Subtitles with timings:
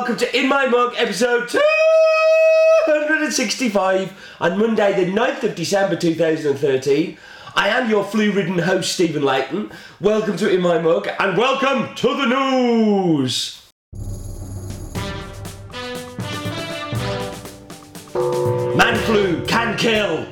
[0.00, 7.18] welcome to In My Mug, episode 265 on Monday, the 9th of December 2013.
[7.54, 9.70] I am your flu ridden host, Stephen Leighton.
[10.00, 13.60] Welcome to In My Mug, and welcome to the news.
[18.74, 20.26] Man flu can kill.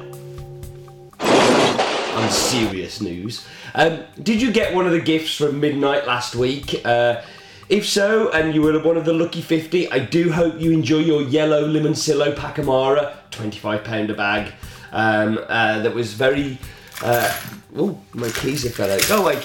[2.16, 6.80] On serious news, um, did you get one of the gifts from midnight last week?
[6.86, 7.20] Uh,
[7.68, 10.98] if so, and you were one of the lucky 50, I do hope you enjoy
[10.98, 14.52] your yellow Limoncillo Pacamara, £25 a bag.
[14.92, 16.58] Um, uh, that was very.
[17.02, 17.32] Uh,
[17.76, 19.06] oh, my keys have fell out.
[19.06, 19.36] Go away.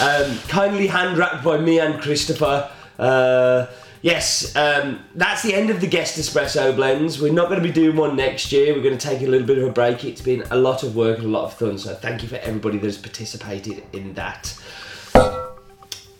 [0.00, 2.70] Um, kindly hand wrapped by me and Christopher.
[2.98, 3.66] Uh,
[4.02, 7.20] yes, um, that's the end of the guest espresso blends.
[7.20, 8.74] We're not going to be doing one next year.
[8.74, 10.04] We're going to take a little bit of a break.
[10.04, 12.36] It's been a lot of work and a lot of fun, so thank you for
[12.36, 14.56] everybody that has participated in that.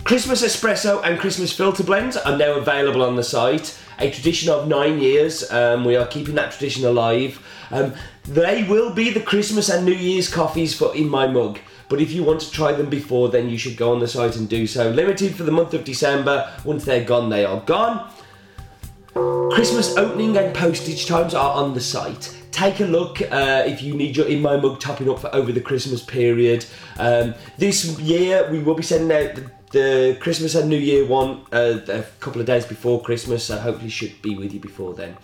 [0.04, 3.78] Christmas espresso and Christmas filter blends are now available on the site.
[3.98, 5.50] A tradition of nine years.
[5.52, 7.44] Um, we are keeping that tradition alive.
[7.70, 11.58] Um, they will be the Christmas and New Year's coffees for in my mug.
[11.88, 14.36] But if you want to try them before, then you should go on the site
[14.36, 14.90] and do so.
[14.90, 16.50] Limited for the month of December.
[16.64, 18.10] Once they're gone, they are gone.
[19.52, 22.36] Christmas opening and postage times are on the site.
[22.52, 25.52] Take a look uh, if you need your in my mug topping up for over
[25.52, 26.64] the Christmas period.
[26.98, 31.42] Um, this year we will be sending out the, the Christmas and New Year one
[31.52, 35.16] uh, a couple of days before Christmas, so hopefully should be with you before then.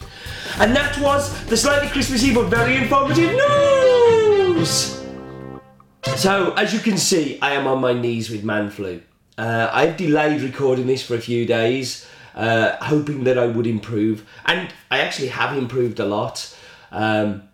[0.59, 5.03] And that was the slightly Christmassy but very informative news.
[6.17, 9.03] So as you can see, I am on my knees with man flu.
[9.37, 14.25] Uh, I've delayed recording this for a few days, uh, hoping that I would improve,
[14.47, 16.57] and I actually have improved a lot.
[16.93, 17.46] Um,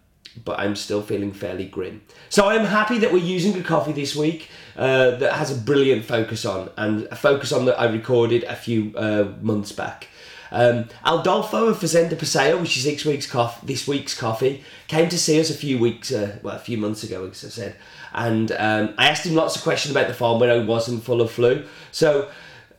[0.45, 2.03] but I'm still feeling fairly grim.
[2.29, 6.05] So I'm happy that we're using a coffee this week uh, that has a brilliant
[6.05, 10.09] focus on, and a focus on that I recorded a few uh, months back.
[10.51, 15.19] Um, Aldolfo of Fazenda Paseo, which is this week's, coffee, this week's coffee, came to
[15.19, 17.77] see us a few weeks, uh, well, a few months ago, as I said,
[18.13, 21.23] and um, I asked him lots of questions about the farm when I wasn't full
[21.23, 21.65] of flu.
[21.91, 22.29] So,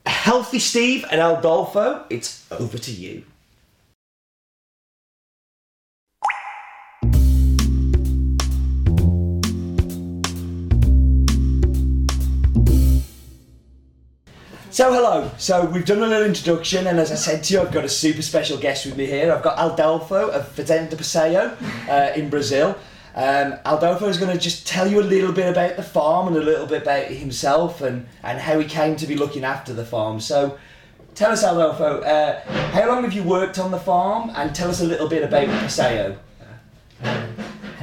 [0.06, 3.24] healthy Steve and Aldolfo, it's over to you.
[14.73, 15.29] So hello.
[15.38, 17.89] So we've done a little introduction, and as I said to you, I've got a
[17.89, 19.31] super special guest with me here.
[19.31, 21.56] I've got Aldolfo of Fazenda Paseo
[21.88, 22.75] uh, in Brazil.
[23.13, 26.38] Um, Aldolfo is going to just tell you a little bit about the farm and
[26.38, 29.85] a little bit about himself and, and how he came to be looking after the
[29.85, 30.19] farm.
[30.19, 30.57] So
[31.13, 32.41] tell us, Aldolfo, uh,
[32.72, 35.50] how long have you worked on the farm, and tell us a little bit about
[35.50, 36.17] Paseo.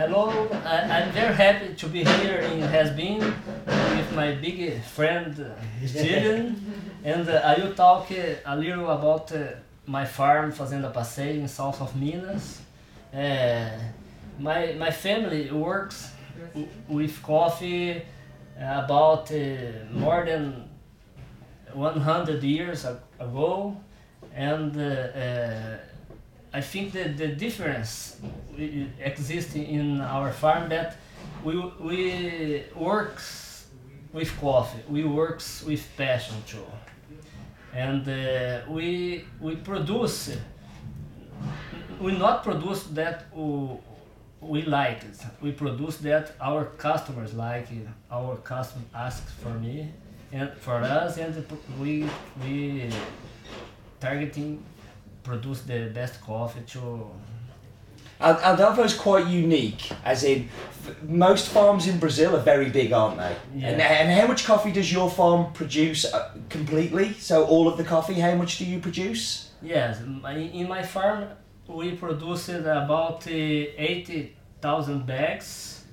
[0.01, 5.39] Hello, I, I'm very happy to be here in Has Bean with my big friend
[5.39, 5.53] uh,
[7.05, 9.49] and uh, I will talk uh, a little about uh,
[9.85, 12.63] my farm Fazenda Passeio in south of Minas.
[13.13, 13.69] Uh,
[14.39, 16.13] my, my family works
[16.89, 18.01] with coffee
[18.59, 19.31] about
[19.93, 20.67] more than
[21.75, 23.77] 100 years ago,
[24.35, 24.73] and
[26.53, 28.17] I think that the difference
[29.01, 30.97] exists in our farm that
[31.45, 33.67] we we works
[34.13, 36.67] with coffee, we works with passion too,
[37.73, 40.37] and uh, we we produce.
[42.01, 43.27] We not produce that
[44.41, 45.19] we like it.
[45.41, 47.87] We produce that our customers like it.
[48.11, 49.93] Our customer asks for me
[50.33, 51.35] and for us, and
[51.79, 52.07] we
[52.43, 52.91] we
[54.01, 54.65] targeting
[55.31, 56.81] produce the best coffee to
[58.21, 60.39] Al- Aldolfo's quite unique, as in
[60.87, 63.35] f- most farms in Brazil are very big, aren't they?
[63.57, 63.69] Yeah.
[63.69, 66.13] And, and how much coffee does your farm produce uh,
[66.57, 67.07] completely?
[67.15, 69.47] So all of the coffee, how much do you produce?
[69.63, 71.21] yes in my farm
[71.69, 75.85] we produced about uh, 80,000 bags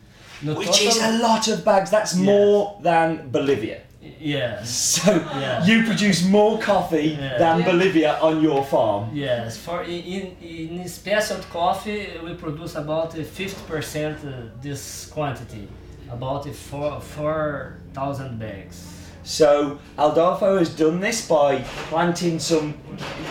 [0.41, 1.89] No Which is a lot of bags.
[1.89, 2.25] That's Yes.
[2.31, 3.79] more than Bolivia.
[4.19, 4.69] Yes
[5.04, 5.65] So Yeah.
[5.65, 7.38] you produce more coffee Yeah.
[7.38, 7.65] than Yeah.
[7.71, 9.09] Bolivia on your farm.
[9.13, 10.01] yes for in
[10.42, 14.31] in, in special coffee we produce about 50% uh,
[14.62, 15.68] this quantity
[16.12, 18.77] about uh, four 4,000 bags
[19.24, 22.74] So Aldolfo has done this by planting some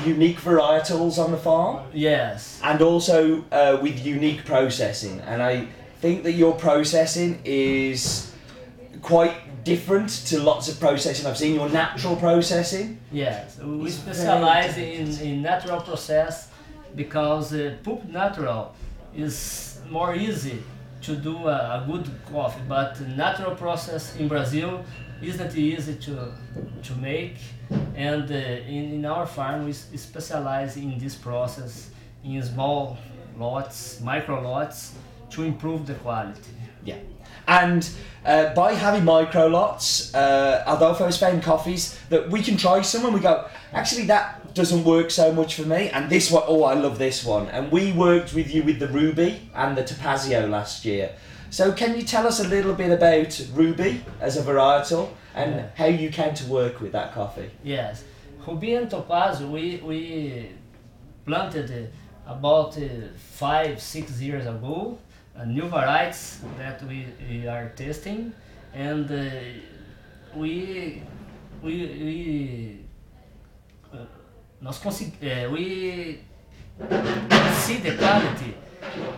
[0.04, 1.76] unique varietals on the farm.
[1.94, 3.18] yes and also
[3.50, 5.20] uh, with unique processing.
[5.30, 5.66] And I
[6.02, 8.30] think that your processing is
[9.02, 9.34] quite
[9.66, 11.54] different to lots of processing I've seen.
[11.56, 12.98] Your natural processing.
[13.12, 16.48] Yes, we It's specialize in, in natural process
[16.94, 18.74] because uh, pulp natural
[19.14, 20.58] is more easy
[21.02, 24.84] to do a, a good coffee, but natural process in Brazil
[25.22, 26.14] isn't easy to
[26.86, 27.36] to make,
[27.94, 29.72] and uh, in, in our farm we
[30.08, 31.90] specialize in this process
[32.24, 32.96] in small
[33.38, 34.92] lots, micro lots,
[35.30, 36.50] to improve the quality.
[37.48, 37.88] And
[38.24, 43.04] uh, by having micro lots, uh, Adolfo has found coffees that we can try some
[43.04, 45.90] and we go, actually, that doesn't work so much for me.
[45.90, 47.46] And this one, oh, I love this one.
[47.48, 51.12] And we worked with you with the Ruby and the Topazio last year.
[51.50, 55.66] So, can you tell us a little bit about Ruby as a varietal and Yeah.
[55.76, 57.50] how you came to work with that coffee?
[57.62, 58.02] Yes,
[58.44, 60.50] Ruby and Topaz we we
[61.24, 61.90] planted
[62.26, 62.82] about uh,
[63.16, 64.98] five six years ago,
[65.44, 68.32] new varieties that we, we are testing,
[68.74, 69.16] and uh,
[70.34, 71.02] we
[71.62, 71.72] we
[72.06, 72.80] we
[73.92, 74.04] uh,
[74.62, 76.20] nós consegui, uh, we
[77.52, 78.54] see the quality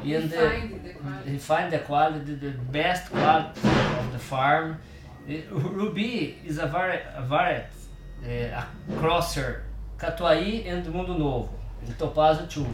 [0.04, 1.30] and the, Find the quality.
[1.30, 3.60] they find the quality, the best quality
[4.00, 4.78] of the farm.
[5.28, 7.66] Uh, Ruby is a variety, a variety,
[8.24, 8.66] uh, a
[8.98, 9.62] crosser,
[9.98, 11.50] Catuai and Mundo Novo,
[11.84, 12.66] and Topazio too.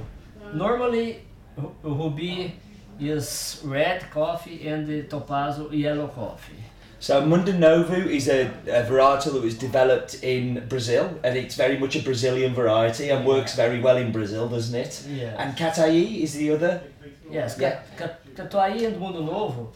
[0.53, 1.25] Normally,
[1.57, 2.55] Ru- Ruby
[3.01, 6.63] is red coffee and the Topazio yellow coffee.
[7.01, 11.77] So Mundo Novo is a, a varietal that was developed in Brazil, and it's very
[11.79, 15.05] much a Brazilian variety and works very well in Brazil, doesn't it?
[15.09, 15.35] Yeah.
[15.39, 16.81] And Catuai is the other.
[17.31, 17.83] Yes, Yeah.
[17.99, 19.73] Ca- Ca- Catuai and Mundo Novo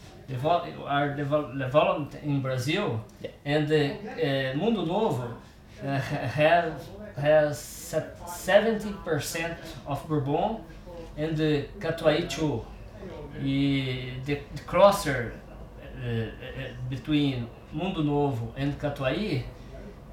[0.87, 3.29] are developed in Brazil, Yeah.
[3.45, 5.33] and uh, uh, Mundo Novo
[5.83, 6.81] uh, have
[7.17, 7.59] has
[8.27, 10.57] seventy percent of bourbon,
[11.17, 12.65] and the Catuai too.
[13.43, 15.33] E the, the crosser
[16.03, 16.25] uh,
[16.89, 19.43] between Mundo Novo and Catuai,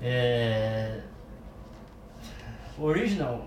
[0.02, 1.00] uh,
[2.82, 3.44] original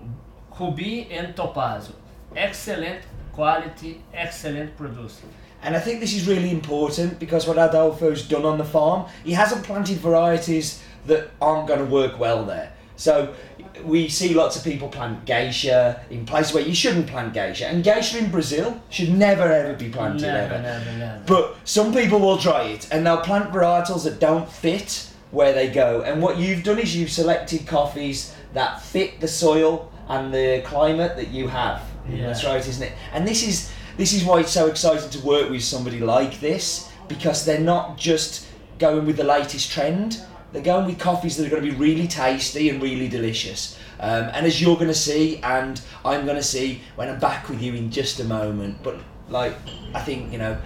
[0.58, 1.94] Ruby and Topazio,
[2.36, 5.26] excellent quality, excellent producer.
[5.62, 9.32] And I think this is really important because what Adolfo's done on the farm, he
[9.32, 12.72] hasn't planted varieties that aren't going to work well there.
[13.00, 13.34] So
[13.82, 17.82] we see lots of people plant geisha in places where you shouldn't plant geisha, and
[17.82, 20.62] geisha in Brazil should never ever be planted Never, ever.
[20.62, 21.22] never, never.
[21.26, 25.68] But some people will try it and they'll plant varietals that don't fit where they
[25.70, 26.02] go.
[26.02, 31.16] And what you've done is you've selected coffees that fit the soil and the climate
[31.16, 31.82] that you have.
[32.06, 32.26] Yeah.
[32.26, 32.92] That's right, isn't it?
[33.14, 36.90] And this is this is why it's so exciting to work with somebody like this
[37.08, 38.46] because they're not just
[38.78, 40.20] going with the latest trend.
[40.52, 43.78] They're going with coffees that are going to be really tasty and really delicious.
[44.00, 47.48] Um, and as you're going to see, and I'm going to see when I'm back
[47.48, 48.82] with you in just a moment.
[48.82, 48.96] But
[49.28, 49.54] like,
[49.94, 50.58] I think you know,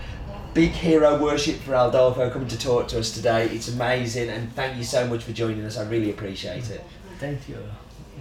[0.55, 3.47] big hero worship for Aldolfo coming to talk to us today.
[3.49, 5.77] It's amazing, and thank you so much for joining us.
[5.77, 6.85] I really appreciate it.
[7.19, 7.59] Thank you.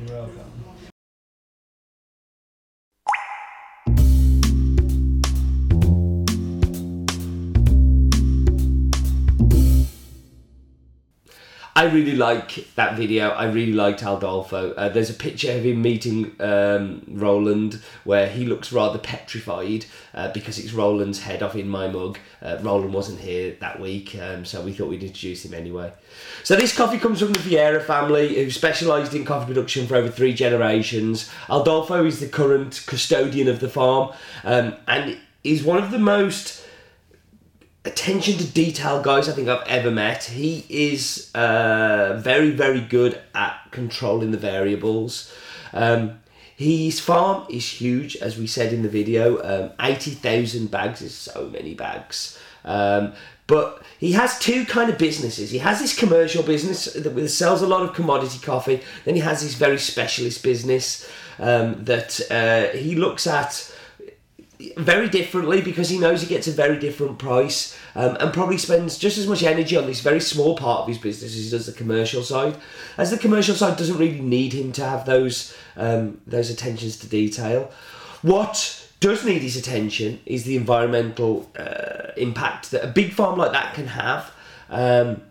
[0.05, 0.72] You're welcome.
[11.75, 13.29] I really like that video.
[13.29, 14.75] I really liked Aldolfo.
[14.77, 20.31] Uh, there's a picture of him meeting um, Roland where he looks rather petrified uh,
[20.33, 22.19] because it's Roland's head off in my mug.
[22.43, 25.91] Uh, Roland wasn't here that week, um, so we thought we'd introduce him anyway.
[26.43, 30.09] So this coffee comes from the Vieira family, who specialised in coffee production for over
[30.09, 31.27] three generations.
[31.47, 36.63] Aldolfo is the current custodian of the farm, um, and is one of the most
[37.85, 40.23] attention to detail guys I think I've ever met.
[40.25, 45.33] He is uh, very, very good at controlling the variables.
[45.73, 46.19] Um,
[46.55, 49.41] his farm is huge, as we said in the video.
[49.43, 52.39] Um, 80,000 bags is so many bags.
[52.63, 53.13] Um,
[53.47, 55.51] but he has two kind of businesses.
[55.51, 58.81] He has this commercial business that sells a lot of commodity coffee.
[59.03, 61.09] Then he has this very specialist business
[61.39, 63.69] um, that uh, he looks at
[64.77, 68.97] very differently because he knows he gets a very different price um, and probably spends
[68.97, 71.65] just as much energy on this very small part of his business as he does
[71.65, 72.55] the commercial side.
[72.97, 77.07] As the commercial side doesn't really need him to have those um, those attentions to
[77.07, 77.71] detail.
[78.21, 83.51] What does need his attention is the environmental uh, impact that a big farm like
[83.51, 84.31] that can have.
[84.69, 85.21] Um,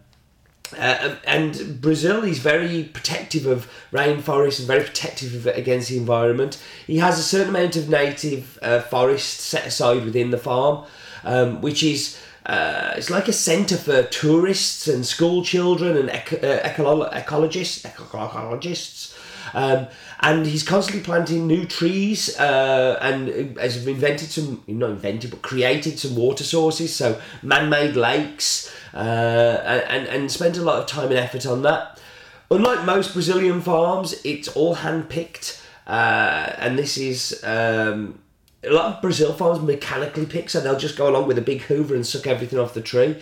[0.78, 5.96] uh, and Brazil is very protective of rainforests and very protective of it against the
[5.96, 6.62] environment.
[6.86, 10.84] He has a certain amount of native uh, forest set aside within the farm,
[11.24, 16.36] um, which is uh, it's like a centre for tourists and school children and eco-
[16.38, 17.82] uh, ecolo- ecologists.
[17.82, 19.16] Ecologists.
[19.54, 19.86] Um,
[20.20, 25.98] and he's constantly planting new trees uh, and has invented some, not invented, but created
[25.98, 31.08] some water sources, so man made lakes, uh, and, and spent a lot of time
[31.08, 32.00] and effort on that.
[32.50, 38.18] Unlike most Brazilian farms, it's all hand picked, uh, and this is um,
[38.62, 41.62] a lot of Brazil farms mechanically pick, so they'll just go along with a big
[41.62, 43.16] hoover and suck everything off the tree.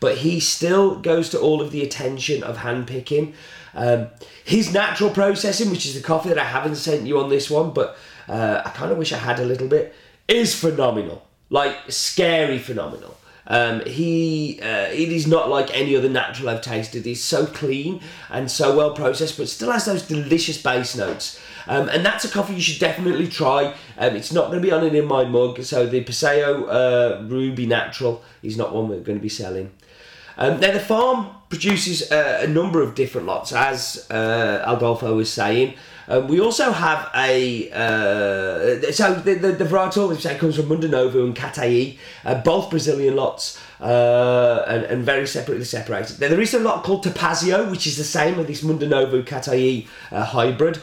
[0.00, 3.34] But he still goes to all of the attention of hand picking.
[3.72, 4.08] Um,
[4.44, 7.72] his natural processing, which is the coffee that I haven't sent you on this one,
[7.72, 7.96] but
[8.28, 9.94] uh, I kind of wish I had a little bit,
[10.26, 11.26] is phenomenal.
[11.50, 13.16] Like, scary phenomenal.
[13.46, 17.04] Um, he uh, it is not like any other natural I've tasted.
[17.04, 21.40] He's so clean and so well processed, but still has those delicious base notes.
[21.66, 23.74] Um, and that's a coffee you should definitely try.
[23.98, 27.24] Um, it's not going to be on it in my mug, so the Paseo uh,
[27.26, 29.70] Ruby Natural is not one we're going to be selling.
[30.36, 34.64] Um, now the farm produces uh, a number of different lots, as uh,
[35.14, 35.74] was saying.
[36.08, 40.88] Um, we also have a uh, so the the, the varietal say comes from Mundo
[40.88, 46.16] Novo and Catuai, uh, both Brazilian lots uh, and, and very separately separated.
[46.16, 49.86] There is a lot called Topázio, which is the same as this Mundo Novo Catuai
[50.10, 50.80] uh, hybrid,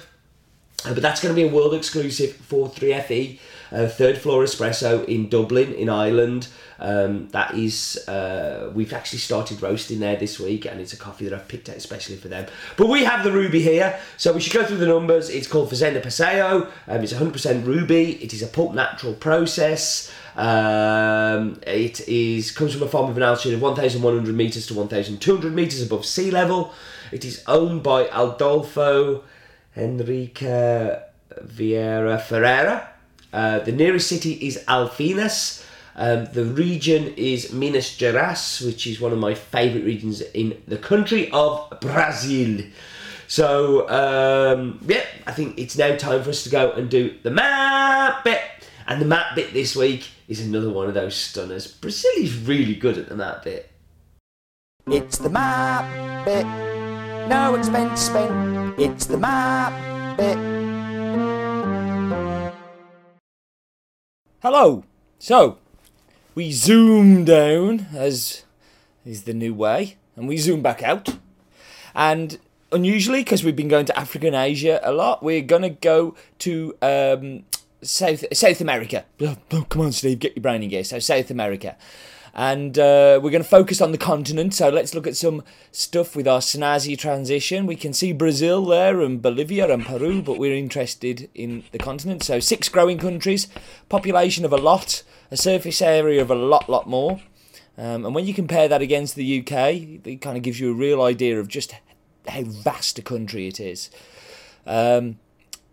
[0.83, 3.39] but that's going to be a world exclusive for 3FE.
[3.71, 6.48] Uh, third floor espresso in Dublin in Ireland.
[6.79, 11.25] Um, that is, uh, we've actually started roasting there this week, and it's a coffee
[11.25, 12.48] that I've picked out especially for them.
[12.77, 15.29] But we have the Ruby here, so we should go through the numbers.
[15.29, 16.71] It's called Fazenda Paseo.
[16.88, 18.24] Um, it's 100% Ruby.
[18.24, 20.12] It is a pulp natural process.
[20.36, 25.53] Um, it is comes from a farm of an altitude of 1,100 meters to 1,200
[25.53, 26.74] meters above sea level.
[27.12, 29.24] It is owned by Adolfo
[29.75, 30.99] Enrique
[31.45, 32.89] Vieira Ferreira.
[33.31, 35.65] Uh, the nearest city is Alfenas.
[35.95, 40.77] Um, the region is Minas Gerais, which is one of my favourite regions in the
[40.77, 42.63] country of Brazil.
[43.27, 47.29] So, um, yeah, I think it's now time for us to go and do the
[47.29, 48.41] map bit.
[48.88, 51.67] And the map bit this week is another one of those stunners.
[51.67, 53.69] Brazil is really good at the map bit.
[54.88, 56.45] It's the map bit.
[57.29, 58.58] No expense spent.
[58.81, 59.74] It's the map
[60.15, 60.38] bit.
[64.41, 64.86] Hello.
[65.19, 65.57] So,
[66.33, 68.45] we zoom down, as
[69.05, 71.17] is the new way, and we zoom back out.
[71.93, 72.39] And
[72.71, 76.15] unusually, because we've been going to Africa and Asia a lot, we're going to go
[76.38, 77.43] to um,
[77.81, 79.03] South South America.
[79.19, 80.86] Oh, come on, Steve, get your brain in gear.
[80.86, 81.75] So, South America.
[82.33, 84.53] And uh, we're going to focus on the continent.
[84.53, 87.65] So let's look at some stuff with our snazzy transition.
[87.65, 92.24] We can see Brazil there and Bolivia and Peru, but we're interested in the continent.
[92.24, 93.48] So six growing countries,
[93.89, 97.21] population of a lot, a surface area of a lot, lot more.
[97.77, 100.75] Um, and when you compare that against the UK, it kind of gives you a
[100.75, 101.74] real idea of just
[102.27, 103.89] how vast a country it is.
[104.65, 105.17] Um,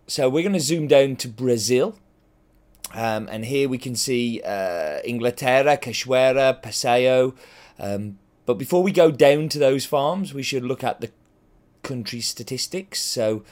[0.06, 1.98] so we're going to zoom down to Brazil.
[2.96, 7.34] Um, and here we can see uh, Inglaterra, Cachoeira, Paseo.
[7.78, 11.10] Um, but before we go down to those farms, we should look at the
[11.82, 13.00] country statistics.
[13.00, 13.44] So,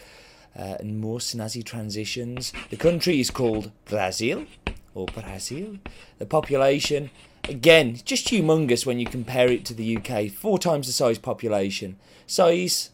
[0.59, 2.55] uh, and more snazzy transitions.
[2.71, 4.47] The country is called Brazil,
[4.95, 5.77] or Brazil.
[6.19, 7.11] The population,
[7.47, 10.31] again, just humongous when you compare it to the UK.
[10.31, 11.99] Four times the size population.
[12.27, 12.91] Size,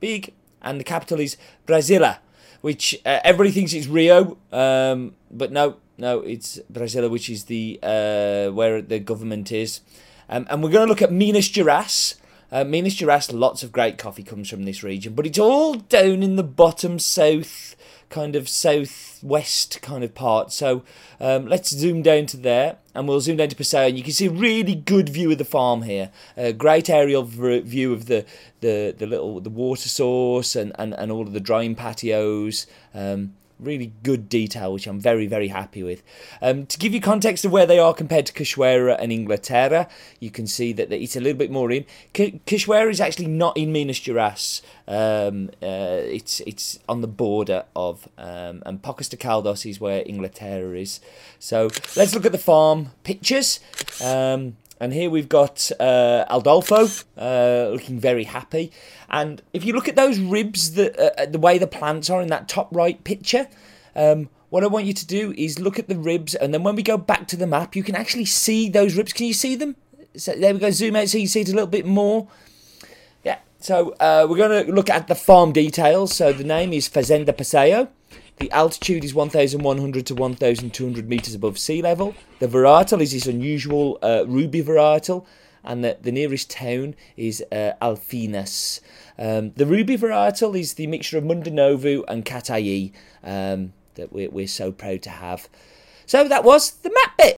[0.00, 1.36] big, and the capital is
[1.68, 2.18] Brasilia
[2.60, 7.78] which uh, everybody thinks it's Rio, um, but no, no, it's Brasilia, which is the
[7.82, 9.80] uh, where the government is.
[10.28, 12.14] Um, and we're going to look at Minas Gerais.
[12.50, 16.22] Uh, Minas Gerais, lots of great coffee comes from this region, but it's all down
[16.22, 17.76] in the bottom south,
[18.10, 20.52] kind of southwest kind of part.
[20.52, 20.82] So
[21.20, 24.12] um, let's zoom down to there, and we'll zoom down to Paseo, and you can
[24.12, 26.10] see a really good view of the farm here.
[26.36, 28.24] A great aerial view of the,
[28.60, 32.66] the, the little the water source and, and, and all of the drying patios.
[32.94, 36.02] Um, really good detail, which I'm very, very happy with.
[36.40, 39.88] Um, to give you context of where they are compared to Cachoeira and Inglaterra,
[40.20, 41.84] you can see that it's a little bit more in.
[42.14, 44.62] Cachoeira is actually not in Minas Gerais.
[44.86, 50.02] Um, uh, it's it's on the border of, um, and Pocos de Caldas is where
[50.06, 51.00] Inglaterra is.
[51.38, 53.60] So let's look at the farm pictures.
[54.02, 58.70] Um, and here we've got uh, Adolfo uh, looking very happy.
[59.08, 62.28] And if you look at those ribs, the, uh, the way the plants are in
[62.28, 63.48] that top right picture,
[63.96, 66.34] um, what I want you to do is look at the ribs.
[66.34, 69.12] And then when we go back to the map, you can actually see those ribs.
[69.12, 69.76] Can you see them?
[70.16, 72.28] So there we go, zoom out so you see it a little bit more.
[73.24, 76.14] Yeah, so uh, we're going to look at the farm details.
[76.14, 77.88] So the name is Fazenda Paseo.
[78.38, 82.14] The altitude is 1,100 to 1,200 meters above sea level.
[82.38, 85.26] The varietal is this unusual uh, ruby varietal,
[85.64, 88.80] and the, the nearest town is uh, Alfenas.
[89.18, 92.92] Um, the ruby varietal is the mixture of Mundo Novo and Catuai
[93.24, 95.48] um, that we're, we're so proud to have.
[96.06, 97.36] So that was the map bit.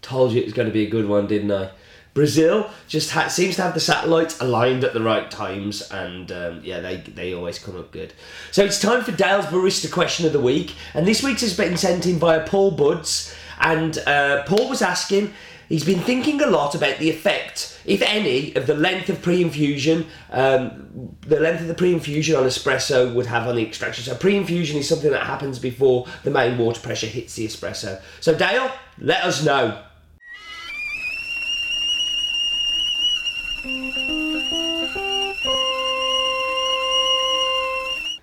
[0.00, 1.72] Told you it was going to be a good one, didn't I?
[2.14, 6.60] Brazil just ha- seems to have the satellites aligned at the right times, and um,
[6.64, 8.12] yeah, they they always come up good.
[8.50, 11.76] So it's time for Dale's barista question of the week, and this week's has been
[11.76, 15.32] sent in via Paul Buds, and uh, Paul was asking.
[15.68, 20.04] He's been thinking a lot about the effect, if any, of the length of pre-infusion,
[20.32, 24.02] um, the length of the pre-infusion on espresso would have on the extraction.
[24.02, 28.02] So pre-infusion is something that happens before the main water pressure hits the espresso.
[28.18, 29.80] So Dale, let us know.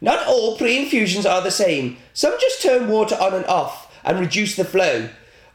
[0.01, 1.97] Not all pre-infusions are the same.
[2.13, 5.09] Some just turn water on and off and reduce the flow.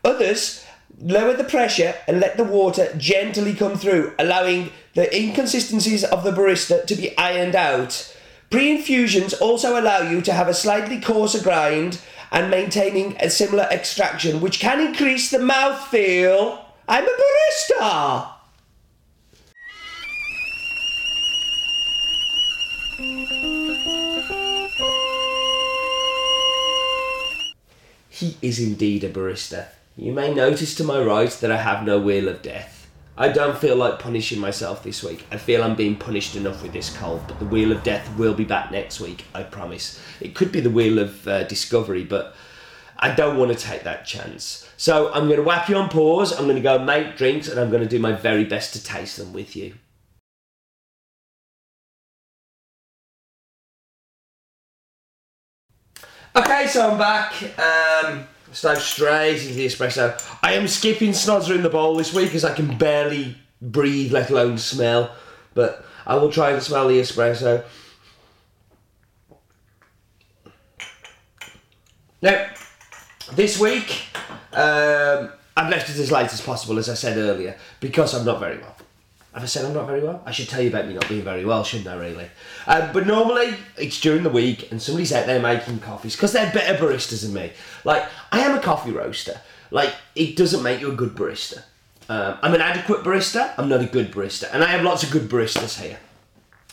[0.05, 0.65] Others
[1.01, 6.33] lower the pressure and let the water gently come through, allowing the inconsistencies of the
[6.33, 8.15] barista to be ironed out.
[8.51, 14.41] Pre-infusions also allow you to have a slightly coarser grind and maintaining a similar extraction,
[14.41, 16.63] which can increase the mouthfeel.
[16.89, 18.32] I'm a barista!
[28.23, 29.67] He is indeed a barista.
[29.97, 32.89] You may notice to my right that I have no wheel of death.
[33.19, 35.27] I don't feel like punishing myself this week.
[35.33, 38.33] I feel I'm being punished enough with this cold, but the wheel of death will
[38.33, 40.01] be back next week, I promise.
[40.21, 42.37] It could be the wheel of uh, discovery, but
[42.97, 44.71] I don't want to take that chance.
[44.77, 47.59] So I'm going to whack you on pause, I'm going to go make drinks, and
[47.59, 49.75] I'm going to do my very best to taste them with you.
[56.35, 57.35] Okay, so I'm back.
[57.59, 58.27] Um,
[58.65, 60.19] let's straight into the espresso.
[60.43, 64.31] I am skipping snozzer in the bowl this week because I can barely breathe, let
[64.31, 65.15] alone smell.
[65.53, 67.65] But I will try and smell the espresso.
[72.23, 72.49] Now,
[73.33, 74.05] this week,
[74.55, 78.41] um, I've left it as late as possible, as I said earlier, because I'm not
[78.41, 78.77] very well.
[79.33, 80.23] Have I said I'm not very well?
[80.27, 82.29] I should tell you about me not being very well, shouldn't I, really?
[82.67, 86.53] Um, but normally, it's during the week and somebody's out there making coffees because they're
[86.53, 87.53] better baristas than me.
[87.85, 89.41] Like, I am a coffee roaster.
[89.71, 91.63] Like, it doesn't make you a good barista.
[92.11, 94.51] Um, I'm an adequate barista, I'm not a good barista.
[94.53, 95.99] And I have lots of good baristas here.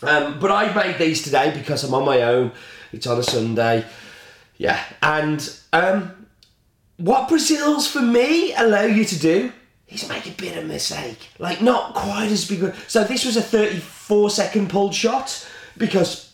[0.02, 2.52] Um, but I've made these today because I'm on my own.
[2.92, 3.86] It's on a Sunday.
[4.58, 4.82] Yeah.
[5.02, 6.28] And um,
[6.98, 9.52] what Brazil's for me allow you to do
[9.90, 11.30] is make a bit of mistake.
[11.40, 12.74] Like not quite as big.
[12.88, 15.48] So this was a 34 second pulled shot
[15.78, 16.34] because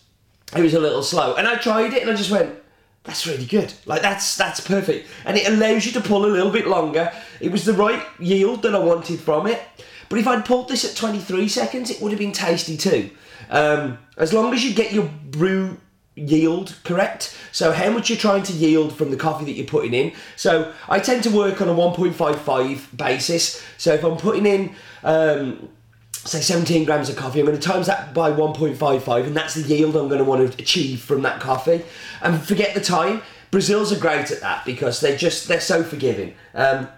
[0.55, 1.35] it was a little slow.
[1.35, 2.55] And I tried it and I just went,
[3.03, 3.73] that's really good.
[3.85, 5.07] Like that's that's perfect.
[5.25, 7.11] And it allows you to pull a little bit longer.
[7.39, 9.61] It was the right yield that I wanted from it.
[10.09, 13.09] But if I'd pulled this at 23 seconds, it would have been tasty too.
[13.49, 15.77] Um, as long as you get your brew
[16.15, 17.38] yield correct.
[17.51, 20.13] So how much you're trying to yield from the coffee that you're putting in.
[20.36, 23.63] So I tend to work on a 1.55 basis.
[23.78, 25.69] So if I'm putting in um,
[26.13, 29.62] say 17 grams of coffee, I'm going to times that by 1.55 and that's the
[29.62, 31.84] yield I'm going to want to achieve from that coffee.
[32.21, 33.21] And forget the time.
[33.51, 36.34] Brazils are great at that because they're just they're so forgiving.
[36.54, 36.89] Um,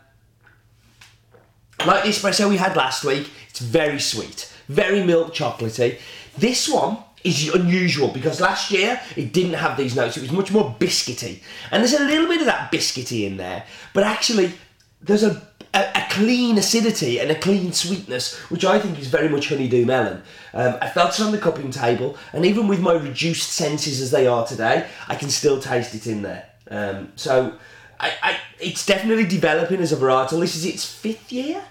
[1.85, 5.99] like the espresso we had last week, it's very sweet, very milk chocolatey.
[6.35, 10.17] This one is unusual because last year it didn't have these notes.
[10.17, 13.65] It was much more biscuity, and there's a little bit of that biscuity in there,
[13.93, 14.53] but actually
[15.01, 19.29] there's a a, a clean acidity and a clean sweetness, which I think is very
[19.29, 20.23] much honeydew melon.
[20.53, 24.11] Um, I felt it on the cupping table, and even with my reduced senses as
[24.11, 26.49] they are today, I can still taste it in there.
[26.69, 27.57] Um, so
[27.99, 30.39] I, I, it's definitely developing as a varietal.
[30.39, 31.63] This is its fifth year.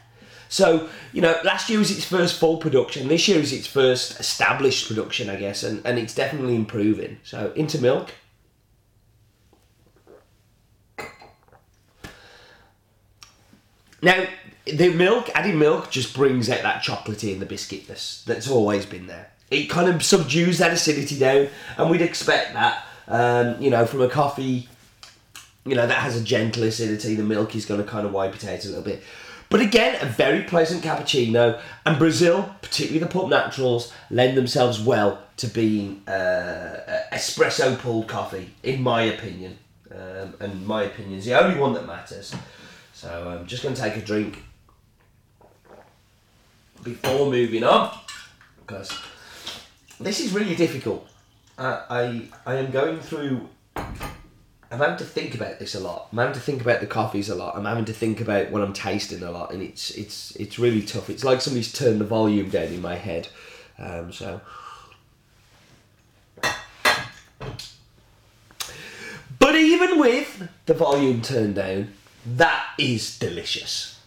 [0.56, 3.08] So, you know, last year was its first full production.
[3.08, 7.18] This year is its first established production, I guess, and, and it's definitely improving.
[7.24, 8.12] So, into milk.
[14.00, 14.26] Now,
[14.64, 19.08] the milk, adding milk just brings out that chocolatey and the biscuitness that's always been
[19.08, 19.32] there.
[19.50, 24.00] It kind of subdues that acidity down, and we'd expect that, um, you know, from
[24.00, 24.70] a coffee,
[25.66, 27.14] you know, that has a gentle acidity.
[27.14, 29.02] The milk is going to kind of wipe it out a little bit.
[29.48, 35.22] But again, a very pleasant cappuccino, and Brazil, particularly the Pulp Naturals, lend themselves well
[35.36, 39.58] to being uh, espresso pulled coffee, in my opinion.
[39.90, 42.34] Um, and my opinion is the only one that matters.
[42.92, 44.42] So I'm just going to take a drink
[46.82, 47.96] before moving on,
[48.60, 48.90] because
[50.00, 51.08] this is really difficult.
[51.56, 53.48] Uh, I I am going through
[54.70, 56.08] I'm having to think about this a lot.
[56.10, 57.56] I'm having to think about the coffees a lot.
[57.56, 60.82] I'm having to think about what I'm tasting a lot, and it's it's it's really
[60.82, 61.08] tough.
[61.08, 63.28] It's like somebody's turned the volume down in my head.
[63.78, 64.40] Um, so,
[69.38, 71.92] but even with the volume turned down,
[72.24, 74.00] that is delicious.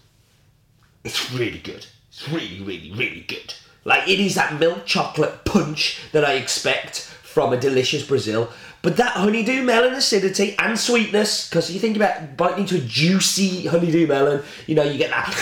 [1.06, 1.86] It's really good.
[2.10, 3.54] It's It's really, really, really good.
[3.86, 8.50] Like it is that milk chocolate punch that I expect from a delicious Brazil.
[8.82, 13.68] But that honeydew melon acidity and sweetness, because you think about biting into a juicy
[13.68, 15.36] honeydew melon, you know, you get that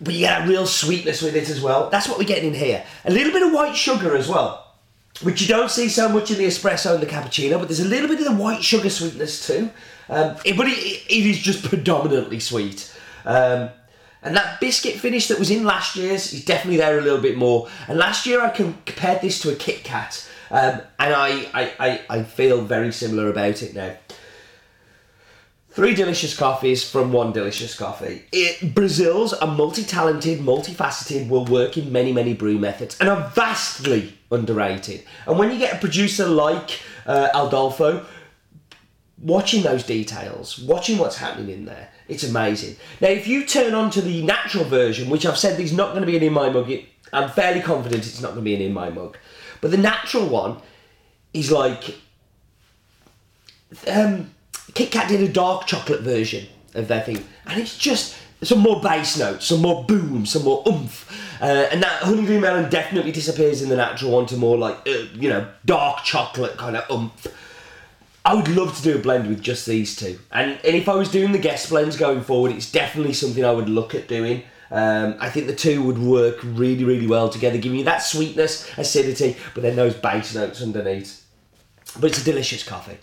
[0.00, 1.88] but you get that real sweetness with it as well.
[1.90, 2.84] That's what we're getting in here.
[3.04, 4.74] A little bit of white sugar as well,
[5.22, 7.84] which you don't see so much in the espresso and the cappuccino, but there's a
[7.88, 9.70] little bit of the white sugar sweetness too.
[10.08, 12.94] Um, but it, it is just predominantly sweet.
[13.24, 13.70] Um,
[14.22, 17.36] and that biscuit finish that was in last year's is definitely there a little bit
[17.36, 17.68] more.
[17.88, 22.00] And last year I compared this to a Kit Kat, um, and I, I, I,
[22.10, 23.96] I feel very similar about it now.
[25.70, 28.22] Three delicious coffees from one delicious coffee.
[28.32, 34.16] It, Brazils are multi-talented, multifaceted, will work in many, many brew methods, and are vastly
[34.30, 35.04] underrated.
[35.26, 38.06] And when you get a producer like uh, Aldolfo,
[39.18, 42.76] watching those details, watching what's happening in there, it's amazing.
[43.02, 46.06] Now, if you turn on to the natural version, which I've said is not going
[46.06, 46.72] to be in my mug,
[47.12, 49.18] I'm fairly confident it's not going to be in my mug,
[49.60, 50.58] but the natural one
[51.32, 51.96] is like
[53.86, 54.30] um,
[54.74, 58.80] Kit Kat did a dark chocolate version of their thing, and it's just some more
[58.80, 63.62] bass notes, some more boom, some more oomph, uh, and that honeydew melon definitely disappears
[63.62, 67.26] in the natural one to more like uh, you know dark chocolate kind of oomph.
[68.24, 70.94] I would love to do a blend with just these two, and and if I
[70.94, 74.42] was doing the guest blends going forward, it's definitely something I would look at doing.
[74.70, 78.68] Um, I think the two would work really, really well together, giving you that sweetness,
[78.76, 81.22] acidity, but then those base notes underneath
[82.00, 82.98] but it's a delicious coffee.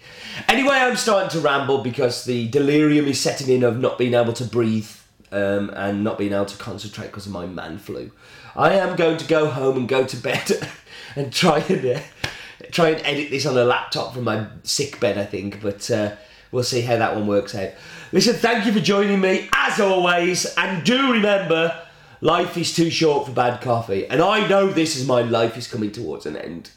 [0.48, 4.34] Anyway, I'm starting to ramble because the delirium is setting in of not being able
[4.34, 4.90] to breathe
[5.32, 8.12] um, and not being able to concentrate because of my man flu.
[8.56, 10.70] I am going to go home and go to bed
[11.16, 12.00] and try and uh,
[12.72, 15.62] try and edit this on a laptop from my sick bed, I think.
[15.62, 16.16] But uh,
[16.54, 17.72] we'll see how that one works out.
[18.14, 21.80] Listen, thank you for joining me as always, and do remember.
[22.22, 25.68] Life is too short for bad coffee, and I know this is my life is
[25.68, 26.70] coming towards an end.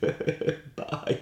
[0.74, 1.20] Bye.